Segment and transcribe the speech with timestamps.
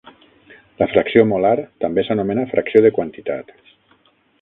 [0.83, 1.53] La fracció molar
[1.87, 3.57] també s'anomena fracció de quantitat.